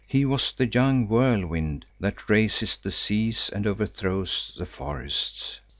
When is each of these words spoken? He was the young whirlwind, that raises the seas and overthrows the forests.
He 0.07 0.25
was 0.25 0.51
the 0.51 0.65
young 0.65 1.07
whirlwind, 1.07 1.85
that 1.99 2.27
raises 2.27 2.75
the 2.75 2.89
seas 2.89 3.51
and 3.53 3.67
overthrows 3.67 4.51
the 4.57 4.65
forests. 4.65 5.59